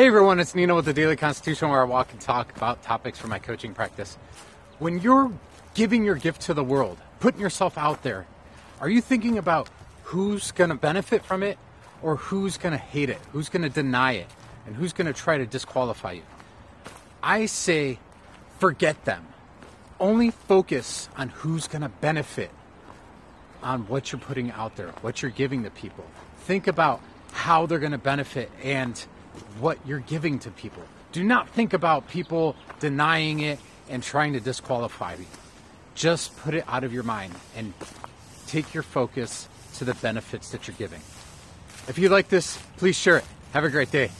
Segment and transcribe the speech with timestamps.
[0.00, 3.18] Hey everyone, it's Nino with the Daily Constitution where I walk and talk about topics
[3.18, 4.16] for my coaching practice.
[4.78, 5.30] When you're
[5.74, 8.26] giving your gift to the world, putting yourself out there,
[8.80, 9.68] are you thinking about
[10.04, 11.58] who's going to benefit from it
[12.00, 13.18] or who's going to hate it?
[13.32, 14.28] Who's going to deny it?
[14.64, 16.22] And who's going to try to disqualify you?
[17.22, 17.98] I say
[18.58, 19.26] forget them.
[20.00, 22.50] Only focus on who's going to benefit
[23.62, 26.06] on what you're putting out there, what you're giving to people.
[26.38, 29.04] Think about how they're going to benefit and
[29.58, 30.82] what you're giving to people.
[31.12, 33.58] Do not think about people denying it
[33.88, 35.26] and trying to disqualify you.
[35.94, 37.72] Just put it out of your mind and
[38.46, 41.00] take your focus to the benefits that you're giving.
[41.88, 43.24] If you like this, please share it.
[43.52, 44.10] Have a great day.